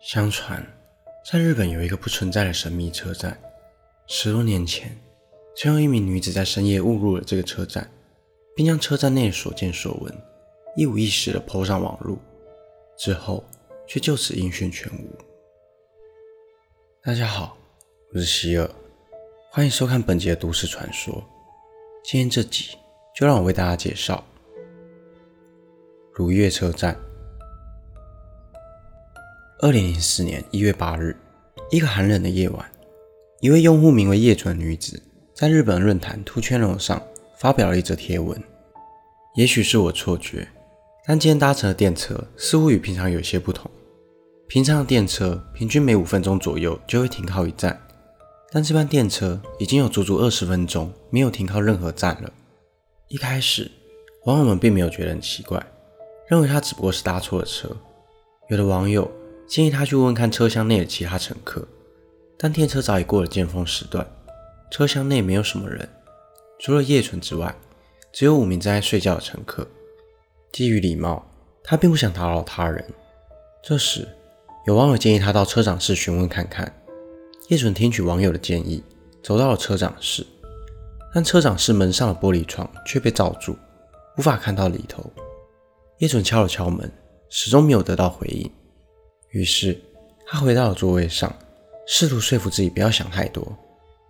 [0.00, 0.60] 相传，
[1.30, 3.40] 在日本有一个不存在的神秘车站。
[4.08, 4.96] 十多年前，
[5.56, 7.88] 曾有一名女子在深夜误入了这个车站，
[8.56, 10.12] 并将车站内所见所闻
[10.76, 12.18] 一五一十地 PO 上网路，
[12.98, 13.44] 之后
[13.86, 15.16] 却就此音讯全无。
[17.00, 17.56] 大家好，
[18.12, 18.68] 我是希尔，
[19.50, 21.22] 欢迎收看本集的都市传说。
[22.04, 22.76] 今天这集
[23.14, 24.24] 就让我为大家介绍
[26.12, 26.98] 如月车站。
[29.64, 31.16] 二零零四年一月八日，
[31.70, 32.68] 一个寒冷的夜晚，
[33.40, 35.00] 一位用户名为叶纯的女子
[35.36, 37.00] 在日本论坛 2channel 上
[37.38, 38.36] 发表了一则贴文。
[39.36, 40.48] 也许是我错觉，
[41.06, 43.70] 但今天搭乘的电车似乎与平常有些不同。
[44.48, 47.80] 平常的电车平均每五分钟左右就会停靠一站，
[48.50, 52.32] 但这班电车已经有足足二十分钟没有停靠任何站了。
[53.06, 53.70] 一开始，
[54.24, 55.64] 网友们并没有觉得很奇怪，
[56.26, 57.70] 认为他只不过是搭错了车。
[58.48, 59.08] 有的网友，
[59.46, 61.66] 建议他去问看车厢内的其他乘客，
[62.38, 64.06] 但电车早已过了尖峰时段，
[64.70, 65.88] 车厢内没有什么人，
[66.58, 67.54] 除了叶纯之外，
[68.12, 69.66] 只有五名正在睡觉的乘客。
[70.52, 71.24] 基于礼貌，
[71.62, 72.84] 他并不想打扰他人。
[73.62, 74.08] 这时，
[74.66, 76.72] 有网友建议他到车长室询问看看。
[77.48, 78.82] 叶纯听取网友的建议，
[79.22, 80.26] 走到了车长室，
[81.12, 83.56] 但车长室门上的玻璃窗却被罩住，
[84.16, 85.04] 无法看到里头。
[85.98, 86.90] 叶纯敲了敲门，
[87.28, 88.50] 始终没有得到回应。
[89.32, 89.78] 于是，
[90.26, 91.34] 他回到了座位上，
[91.86, 93.56] 试图说服自己不要想太多，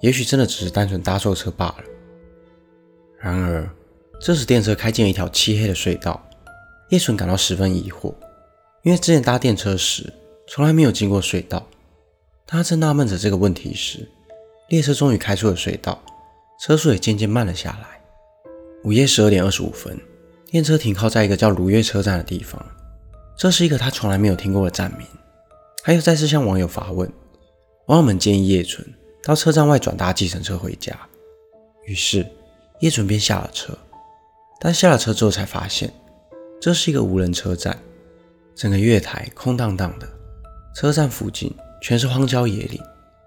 [0.00, 1.84] 也许真的只是单纯搭错车罢了。
[3.18, 3.68] 然而，
[4.20, 6.22] 这时电车开进了一条漆黑的隧道，
[6.90, 8.14] 叶纯感到十分疑惑，
[8.82, 10.12] 因为之前搭电车时
[10.46, 11.66] 从来没有经过隧道。
[12.44, 14.06] 当他正纳闷着这个问题时，
[14.68, 16.00] 列车终于开出了隧道，
[16.60, 18.00] 车速也渐渐慢了下来。
[18.84, 19.98] 午夜十二点二十五分，
[20.50, 22.64] 电车停靠在一个叫如月车站的地方。
[23.36, 25.06] 这是一个他从来没有听过的站名，
[25.82, 27.06] 还有再次向网友发问，
[27.86, 28.86] 网友们建议叶纯
[29.22, 30.98] 到车站外转搭计程车回家。
[31.84, 32.26] 于是
[32.80, 33.76] 叶纯便下了车，
[34.58, 35.92] 但下了车之后才发现，
[36.58, 37.78] 这是一个无人车站，
[38.54, 40.08] 整个月台空荡荡的，
[40.74, 42.80] 车站附近全是荒郊野岭，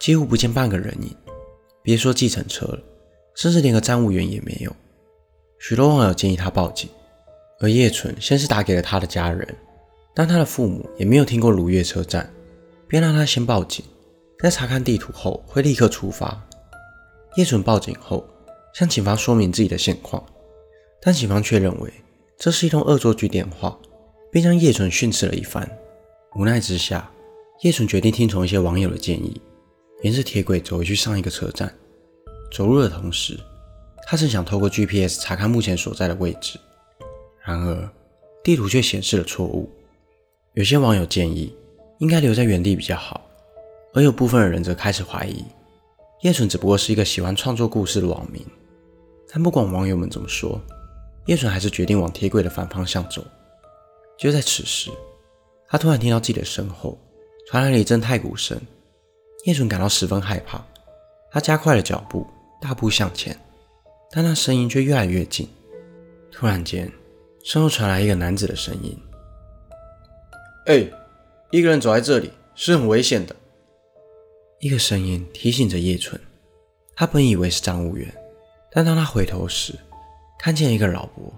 [0.00, 1.16] 几乎不见半个人影。
[1.80, 2.80] 别说计程车了，
[3.36, 4.74] 甚至连个站务员也没有。
[5.60, 6.90] 许多网友建议他报警，
[7.60, 9.56] 而叶纯先是打给了他的家人。
[10.14, 12.30] 但他的父母也没有听过如月车站，
[12.86, 13.84] 便让他先报警，
[14.38, 16.40] 在查看地图后会立刻出发。
[17.36, 18.26] 叶纯报警后，
[18.74, 20.22] 向警方说明自己的现况，
[21.00, 21.90] 但警方却认为
[22.36, 23.78] 这是一通恶作剧电话，
[24.30, 25.66] 并将叶纯训斥了一番。
[26.36, 27.10] 无奈之下，
[27.62, 29.40] 叶纯决定听从一些网友的建议，
[30.02, 31.72] 沿着铁轨走回去上一个车站。
[32.50, 33.38] 走路的同时，
[34.06, 36.58] 他正想透过 GPS 查看目前所在的位置，
[37.46, 37.88] 然而
[38.44, 39.70] 地图却显示了错误。
[40.54, 41.56] 有些网友建议
[41.98, 43.22] 应该留在原地比较好，
[43.94, 45.42] 而有部分的人则开始怀疑
[46.20, 48.44] 叶纯只不过是一个喜欢创作故事的网民。
[49.32, 50.60] 但不管网友们怎么说，
[51.24, 53.24] 叶纯还是决定往铁轨的反方向走。
[54.18, 54.90] 就在此时，
[55.66, 56.98] 他突然听到自己的身后
[57.48, 58.60] 传来了一阵太鼓声，
[59.46, 60.62] 叶纯感到十分害怕，
[61.30, 62.26] 他加快了脚步，
[62.60, 63.34] 大步向前，
[64.10, 65.48] 但那声音却越来越近。
[66.30, 66.92] 突然间，
[67.42, 68.94] 身后传来一个男子的声音。
[70.66, 70.88] 哎，
[71.50, 73.34] 一个人走在这里是很危险的。
[74.60, 76.20] 一个声音提醒着叶纯，
[76.94, 78.14] 他本以为是站务员，
[78.70, 79.74] 但当他回头时，
[80.38, 81.32] 看见一个老伯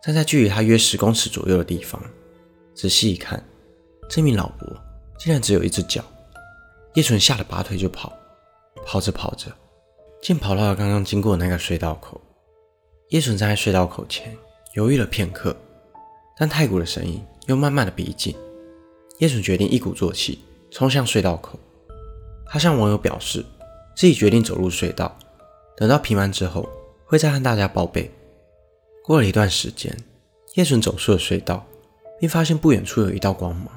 [0.00, 2.00] 站在距离他约十公尺左右的地方。
[2.72, 3.42] 仔细一看，
[4.08, 4.68] 这名老伯
[5.18, 6.04] 竟然只有一只脚。
[6.94, 8.12] 叶纯吓得拔腿就跑，
[8.86, 9.50] 跑着跑着，
[10.22, 12.20] 竟跑到了刚刚经过那个隧道口。
[13.08, 14.36] 叶纯站在隧道口前
[14.74, 15.56] 犹豫了片刻，
[16.36, 18.36] 但太鼓的声音又慢慢的逼近。
[19.18, 20.38] 叶纯决定一鼓作气
[20.70, 21.58] 冲向隧道口，
[22.46, 23.44] 他向网友表示
[23.96, 25.16] 自己决定走入隧道，
[25.76, 26.68] 等到平安之后
[27.04, 28.10] 会再和大家报备。
[29.04, 29.96] 过了一段时间，
[30.54, 31.66] 叶纯走出了隧道，
[32.20, 33.68] 并发现不远处有一道光芒。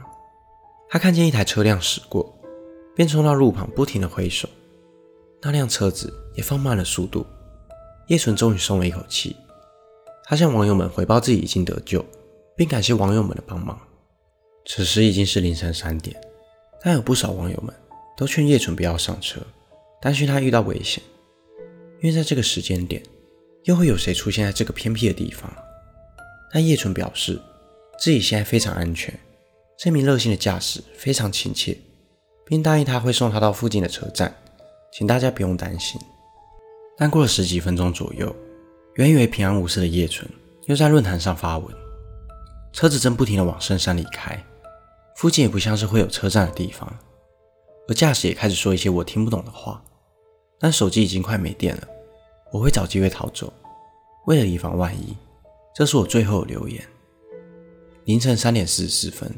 [0.89, 2.37] 他看见一台车辆驶过，
[2.95, 4.47] 便冲到路旁不停地挥手。
[5.41, 7.25] 那辆车子也放慢了速度。
[8.07, 9.35] 叶纯终于松了一口气，
[10.25, 12.05] 他向网友们回报自己已经得救，
[12.57, 13.79] 并感谢网友们的帮忙。
[14.65, 16.15] 此时已经是凌晨三点，
[16.81, 17.73] 但有不少网友们
[18.15, 19.41] 都劝叶纯不要上车，
[20.01, 21.03] 担心他遇到危险。
[22.01, 23.01] 因为在这个时间点，
[23.65, 25.51] 又会有谁出现在这个偏僻的地方？
[26.53, 27.39] 但叶纯表示
[27.99, 29.13] 自己现在非常安全。
[29.77, 31.77] 这名热心的驾驶非常亲切，
[32.45, 34.35] 并答应他会送他到附近的车站，
[34.93, 35.99] 请大家不用担心。
[36.97, 38.35] 但过了十几分钟左右，
[38.95, 40.29] 原以为平安无事的叶纯
[40.65, 41.75] 又在论坛上发文，
[42.73, 44.39] 车子正不停地往深山里开。
[45.21, 46.91] 附近也不像是会有车站的地方，
[47.87, 49.79] 而驾驶也开始说一些我听不懂的话。
[50.59, 51.87] 但手机已经快没电了，
[52.51, 53.53] 我会找机会逃走。
[54.25, 55.15] 为了以防万一，
[55.75, 56.83] 这是我最后的留言。
[58.05, 59.31] 凌晨三点四十四分，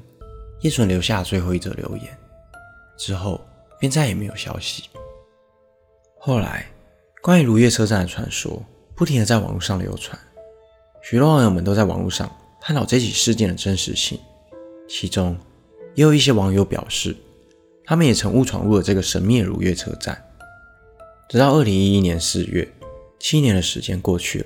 [0.61, 2.17] 叶纯留下最后一则留言，
[2.97, 3.41] 之后
[3.77, 4.85] 便再也没有消息。
[6.17, 6.65] 后来，
[7.21, 8.63] 关于如月车站的传说
[8.95, 10.17] 不停地在网络上流传，
[11.01, 14.17] 许多网友们都在网络上探讨这起事件的真实性。
[14.87, 15.37] 其中，
[15.95, 17.15] 也有一些网友表示，
[17.85, 20.23] 他们也曾误闯入了这个神秘的如月车站。
[21.29, 22.67] 直到二零一一年四月，
[23.19, 24.45] 七年的时间过去了，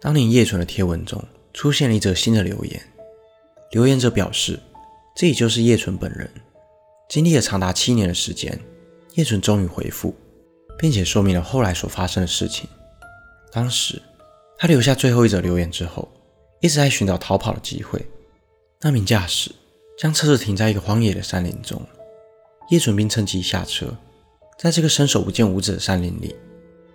[0.00, 1.22] 当年叶纯的贴文中
[1.52, 2.80] 出现了一则新的留言，
[3.72, 4.58] 留言者表示，
[5.16, 6.30] 这也就是叶纯本人。
[7.08, 8.58] 经历了长达七年的时间，
[9.14, 10.14] 叶纯终于回复。
[10.80, 12.70] 并且说明了后来所发生的事情。
[13.50, 14.00] 当时
[14.56, 16.08] 他留下最后一则留言之后，
[16.60, 18.00] 一直在寻找逃跑的机会。
[18.80, 19.50] 那名驾驶
[19.98, 21.82] 将车子停在一个荒野的山林中，
[22.70, 23.92] 叶纯并趁机下车。
[24.56, 26.36] 在这个伸手不见五指的山林里，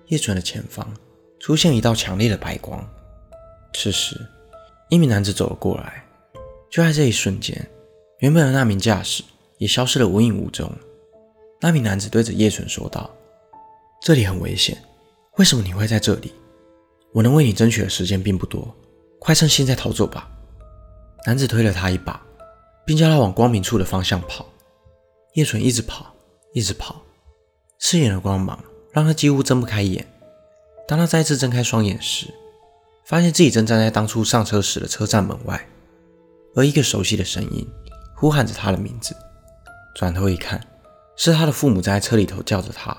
[0.08, 0.90] 叶纯的前方
[1.38, 2.82] 出现一道强烈的白光。
[3.74, 4.16] 此时，
[4.90, 6.02] 一名男子走了过来。
[6.70, 7.70] 就在这一瞬间，
[8.20, 9.22] 原本的那名驾驶
[9.58, 10.72] 也消失得无影无踪。
[11.60, 13.10] 那名男子对着叶纯说道。
[14.02, 14.78] 这里很危险，
[15.38, 16.34] 为什么你会在这里？
[17.14, 18.74] 我能为你争取的时间并不多，
[19.20, 20.30] 快趁现在逃走吧！
[21.26, 22.22] 男子推了他一把，
[22.86, 24.46] 并叫他往光明处的方向跑。
[25.34, 26.14] 叶纯一直跑，
[26.54, 27.02] 一直跑，
[27.80, 30.08] 刺眼的光芒让他几乎睁不开眼。
[30.88, 32.28] 当他再次睁开双眼时，
[33.06, 35.68] 发现自己正站在当初上车时的车站门外，
[36.56, 37.68] 而一个熟悉的声音
[38.16, 39.16] 呼喊着他的名字。
[39.96, 40.66] 转头一看，
[41.16, 42.96] 是他的父母在车里头叫着他。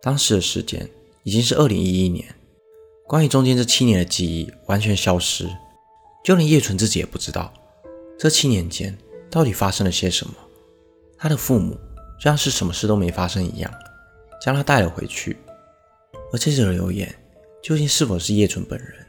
[0.00, 0.88] 当时的时间
[1.22, 2.34] 已经是二零一一年，
[3.06, 5.48] 关于中间这七年的记忆完全消失，
[6.24, 7.52] 就连叶纯自己也不知道
[8.22, 8.96] 这七年间
[9.28, 10.32] 到底发生了些什么。
[11.18, 11.72] 他的父母
[12.20, 13.68] 就像是什么事都没发生一样，
[14.40, 15.36] 将他带了回去。
[16.32, 17.12] 而这则留言
[17.60, 19.04] 究竟是否是叶纯本人，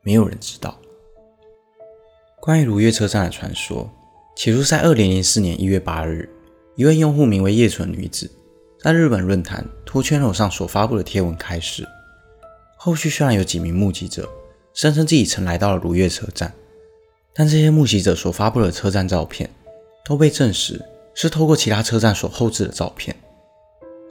[0.00, 0.78] 没有人知道。
[2.40, 3.92] 关于如月车站的传说，
[4.36, 6.32] 起初在二零零四年一月八日，
[6.76, 8.30] 一位用户名为叶纯女子。
[8.78, 11.84] 在日本论坛 2channel 上所发布的贴文开始，
[12.76, 14.30] 后续虽然有几名目击者
[14.72, 16.54] 声称自己曾来到了如月车站，
[17.36, 19.50] 但这些目击者所发布的车站照片
[20.04, 20.82] 都被证实
[21.14, 23.14] 是透过其他车站所后置的照片。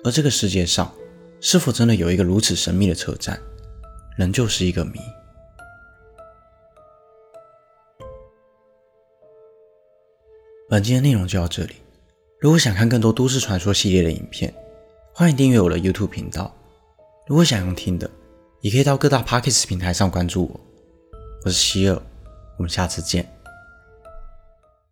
[0.04, 0.94] 而这个世界上
[1.42, 3.40] 是否真的有一个如此神秘的车站，
[4.16, 5.00] 仍旧是一个谜。
[10.70, 11.76] 本期的内容就到这里。
[12.40, 14.54] 如果想看更多都市传说系列的影片，
[15.14, 16.56] 欢迎订阅我的 YouTube 频道。
[17.26, 18.08] 如果想用听的，
[18.62, 20.60] 也可以到各大 Podcast 平台上关注我。
[21.44, 22.00] 我是希尔，
[22.58, 23.35] 我们下次见。